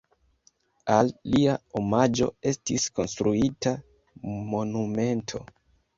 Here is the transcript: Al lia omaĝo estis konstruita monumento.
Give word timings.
Al 0.93 1.11
lia 1.33 1.57
omaĝo 1.81 2.29
estis 2.53 2.87
konstruita 3.01 3.75
monumento. 4.55 5.43